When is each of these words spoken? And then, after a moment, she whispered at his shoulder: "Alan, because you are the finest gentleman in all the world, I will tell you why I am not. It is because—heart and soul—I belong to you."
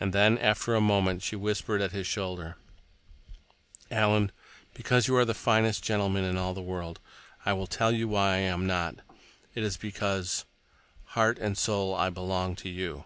And 0.00 0.14
then, 0.14 0.38
after 0.38 0.74
a 0.74 0.80
moment, 0.80 1.22
she 1.22 1.36
whispered 1.36 1.82
at 1.82 1.92
his 1.92 2.06
shoulder: 2.06 2.56
"Alan, 3.90 4.32
because 4.72 5.08
you 5.08 5.16
are 5.16 5.26
the 5.26 5.34
finest 5.34 5.82
gentleman 5.84 6.24
in 6.24 6.38
all 6.38 6.54
the 6.54 6.62
world, 6.62 7.00
I 7.44 7.52
will 7.52 7.66
tell 7.66 7.92
you 7.92 8.08
why 8.08 8.36
I 8.36 8.38
am 8.38 8.66
not. 8.66 8.94
It 9.54 9.62
is 9.62 9.76
because—heart 9.76 11.38
and 11.38 11.58
soul—I 11.58 12.08
belong 12.08 12.56
to 12.56 12.70
you." 12.70 13.04